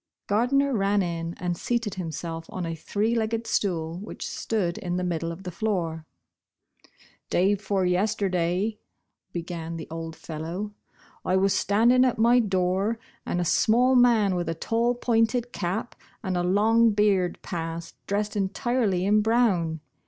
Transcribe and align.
Gardner 0.25 0.73
ran 0.75 1.03
in, 1.03 1.35
and 1.35 1.55
seated 1.55 1.93
himself 1.93 2.45
on 2.49 2.65
a 2.65 2.73
three 2.73 3.13
legged 3.13 3.45
stool, 3.45 3.99
which 3.99 4.27
stood 4.27 4.79
in 4.79 4.95
the 4.97 5.03
middle 5.03 5.31
of 5.31 5.43
the 5.43 5.51
floor." 5.51 6.07
Day 7.29 7.53
before 7.53 7.85
yesterday," 7.85 8.79
began 9.31 9.77
the 9.77 9.87
old 9.91 10.15
fellow," 10.15 10.73
I 11.23 11.35
was 11.37 11.53
standing 11.53 12.03
at 12.03 12.17
my 12.17 12.39
door, 12.39 12.97
and 13.27 13.39
a 13.39 13.45
small 13.45 13.93
man, 13.95 14.33
with 14.33 14.49
a 14.49 14.55
tall 14.55 14.95
pointed 14.95 15.53
cap 15.53 15.93
and 16.23 16.35
a 16.35 16.41
long 16.41 16.93
beard, 16.93 17.37
passed, 17.43 17.95
dressed 18.07 18.35
entirely 18.35 19.05
in 19.05 19.21
brown. 19.21 19.81